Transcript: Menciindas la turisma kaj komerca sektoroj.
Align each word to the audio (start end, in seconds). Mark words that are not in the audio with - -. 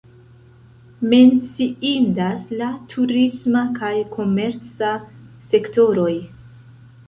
Menciindas 1.11 2.47
la 2.63 2.71
turisma 2.95 3.61
kaj 3.77 3.93
komerca 4.17 4.93
sektoroj. 5.53 6.11